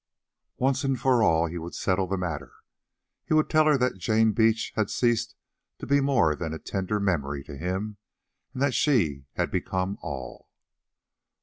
Once 0.57 0.83
and 0.83 0.99
for 0.99 1.21
all 1.21 1.45
he 1.45 1.59
would 1.59 1.75
settle 1.75 2.07
the 2.07 2.17
matter; 2.17 2.53
he 3.23 3.35
would 3.35 3.51
tell 3.51 3.65
her 3.65 3.77
that 3.77 3.99
Jane 3.99 4.31
Beach 4.31 4.73
had 4.75 4.89
ceased 4.89 5.35
to 5.77 5.85
be 5.85 6.01
more 6.01 6.35
than 6.35 6.55
a 6.55 6.57
tender 6.57 6.99
memory 6.99 7.43
to 7.43 7.55
him, 7.55 7.97
and 8.51 8.63
that 8.63 8.73
she 8.73 9.25
had 9.35 9.51
become 9.51 9.99
all. 10.01 10.49